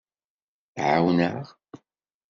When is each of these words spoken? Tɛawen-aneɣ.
Tɛawen-aneɣ. 0.75 1.47